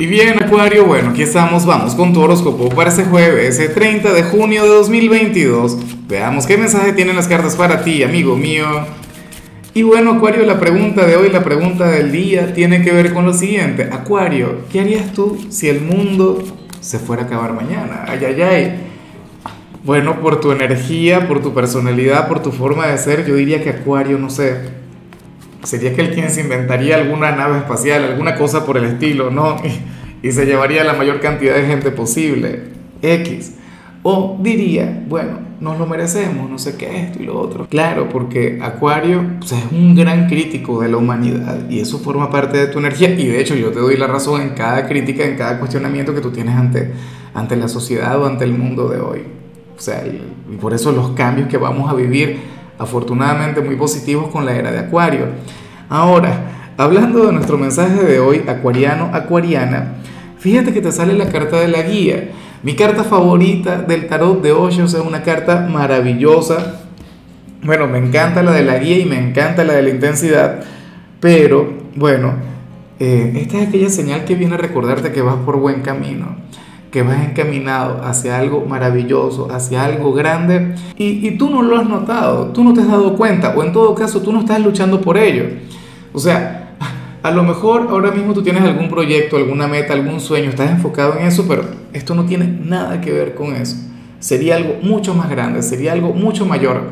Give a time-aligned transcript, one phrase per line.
[0.00, 4.14] Y bien, Acuario, bueno, aquí estamos, vamos con tu horóscopo para ese jueves, ese 30
[4.14, 5.76] de junio de 2022.
[6.08, 8.64] Veamos qué mensaje tienen las cartas para ti, amigo mío.
[9.74, 13.26] Y bueno, Acuario, la pregunta de hoy, la pregunta del día, tiene que ver con
[13.26, 13.90] lo siguiente.
[13.92, 16.44] Acuario, ¿qué harías tú si el mundo
[16.80, 18.06] se fuera a acabar mañana?
[18.08, 18.74] Ay, ay, ay.
[19.84, 23.68] Bueno, por tu energía, por tu personalidad, por tu forma de ser, yo diría que
[23.68, 24.60] Acuario, no sé,
[25.62, 29.56] sería que quien se inventaría alguna nave espacial, alguna cosa por el estilo, ¿no?
[30.22, 32.64] Y, se llevaría la mayor cantidad de gente posible,
[33.00, 33.54] X.
[34.02, 37.66] O diría, bueno, nos lo merecemos, no sé qué, esto y lo otro.
[37.68, 42.66] Claro, porque Acuario es un gran crítico de la humanidad y eso forma parte de
[42.66, 43.10] tu energía.
[43.10, 46.20] Y de hecho yo te doy la razón en cada crítica, en cada cuestionamiento que
[46.20, 46.92] tú tienes ante,
[47.32, 49.22] ante la sociedad o ante el mundo de hoy.
[49.76, 52.38] O sea, y por eso los cambios que vamos a vivir
[52.80, 55.26] afortunadamente muy positivos con la era de Acuario.
[55.90, 59.96] Ahora, hablando de nuestro mensaje de hoy, acuariano, acuariana,
[60.38, 62.30] fíjate que te sale la carta de la guía.
[62.62, 66.80] Mi carta favorita del tarot de hoy es una carta maravillosa.
[67.62, 70.64] Bueno, me encanta la de la guía y me encanta la de la intensidad,
[71.20, 72.32] pero bueno,
[72.98, 76.36] eh, esta es aquella señal que viene a recordarte que vas por buen camino
[76.90, 82.46] que vas encaminado hacia algo maravilloso, hacia algo grande, y, tú no lo has notado,
[82.46, 85.16] tú no te has dado cuenta, o en todo caso tú no estás luchando por
[85.16, 85.44] ello.
[86.12, 86.74] O sea,
[87.22, 91.16] a lo mejor ahora mismo tú tienes algún proyecto, alguna meta, algún sueño, estás enfocado
[91.18, 93.76] en eso, pero esto no tiene nada que ver con eso.
[94.18, 96.82] Sería algo mucho más grande, sería algo mucho mayor.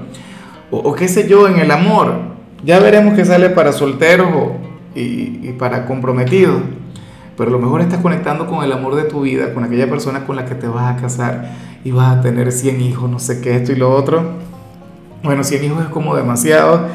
[0.70, 2.38] O, qué sé yo, en el amor.
[2.64, 4.28] Ya veremos qué sale para solteros
[4.94, 6.60] y, y para comprometidos
[7.38, 10.26] pero a lo mejor estás conectando con el amor de tu vida, con aquella persona
[10.26, 11.52] con la que te vas a casar
[11.84, 14.32] y vas a tener 100 hijos, no sé qué, esto y lo otro.
[15.22, 16.88] Bueno, 100 hijos es como demasiado,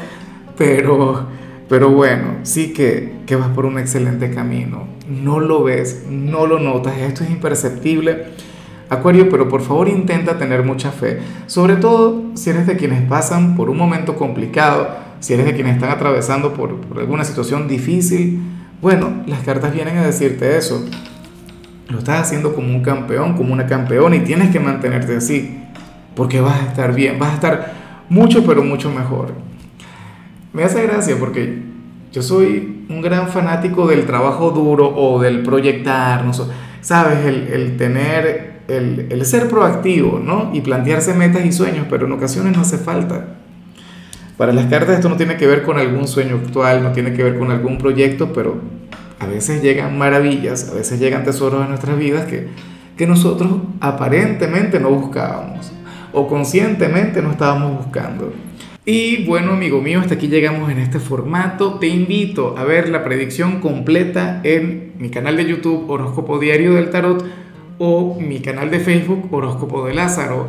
[0.58, 1.26] pero,
[1.66, 4.84] pero bueno, sí que, que vas por un excelente camino.
[5.08, 8.26] No lo ves, no lo notas, esto es imperceptible.
[8.90, 13.56] Acuario, pero por favor intenta tener mucha fe, sobre todo si eres de quienes pasan
[13.56, 14.88] por un momento complicado,
[15.20, 18.42] si eres de quienes están atravesando por, por alguna situación difícil,
[18.84, 20.84] bueno, las cartas vienen a decirte eso.
[21.88, 25.58] Lo estás haciendo como un campeón, como una campeona y tienes que mantenerte así,
[26.14, 27.72] porque vas a estar bien, vas a estar
[28.10, 29.32] mucho, pero mucho mejor.
[30.52, 31.62] Me hace gracia porque
[32.12, 36.32] yo soy un gran fanático del trabajo duro o del proyectar, ¿no?
[36.82, 40.50] sabes, el, el tener, el, el ser proactivo, ¿no?
[40.52, 43.28] Y plantearse metas y sueños, pero en ocasiones no hace falta.
[44.36, 47.22] Para las cartas esto no tiene que ver con algún sueño actual, no tiene que
[47.22, 48.60] ver con algún proyecto, pero
[49.20, 52.48] a veces llegan maravillas, a veces llegan tesoros en nuestras vidas que,
[52.96, 55.72] que nosotros aparentemente no buscábamos
[56.12, 58.32] o conscientemente no estábamos buscando.
[58.86, 61.78] Y bueno, amigo mío, hasta aquí llegamos en este formato.
[61.78, 66.90] Te invito a ver la predicción completa en mi canal de YouTube Horóscopo Diario del
[66.90, 67.24] Tarot
[67.78, 70.48] o mi canal de Facebook Horóscopo de Lázaro.